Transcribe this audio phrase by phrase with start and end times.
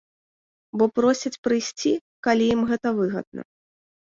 [0.81, 1.91] Бо просяць прыйсці,
[2.29, 3.41] калі ім гэта выгадна.